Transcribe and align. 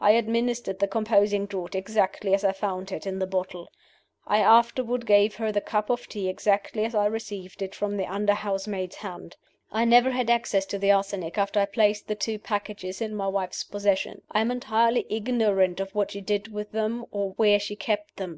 I 0.00 0.12
administered 0.12 0.78
the 0.78 0.88
composing 0.88 1.44
draught 1.44 1.74
exactly 1.74 2.32
as 2.32 2.42
I 2.42 2.52
found 2.52 2.90
it 2.90 3.06
in 3.06 3.18
the 3.18 3.26
bottle. 3.26 3.68
I 4.26 4.38
afterward 4.38 5.04
gave 5.04 5.34
her 5.34 5.52
the 5.52 5.60
cup 5.60 5.90
of 5.90 6.08
tea 6.08 6.26
exactly 6.30 6.86
as 6.86 6.94
I 6.94 7.04
received 7.04 7.60
it 7.60 7.74
from 7.74 7.98
the 7.98 8.06
under 8.06 8.32
housemaid's 8.32 8.96
hand. 8.96 9.36
I 9.70 9.84
never 9.84 10.10
had 10.12 10.30
access 10.30 10.64
to 10.68 10.78
the 10.78 10.90
arsenic 10.90 11.36
after 11.36 11.60
I 11.60 11.66
placed 11.66 12.08
the 12.08 12.14
two 12.14 12.38
packages 12.38 13.02
in 13.02 13.14
my 13.14 13.28
wife's 13.28 13.62
possession. 13.62 14.22
I 14.30 14.40
am 14.40 14.50
entirely 14.50 15.04
ignorant 15.10 15.80
of 15.80 15.94
what 15.94 16.12
she 16.12 16.22
did 16.22 16.50
with 16.50 16.72
them 16.72 17.04
or 17.10 17.32
of 17.32 17.38
where 17.38 17.60
she 17.60 17.76
kept 17.76 18.16
them. 18.16 18.32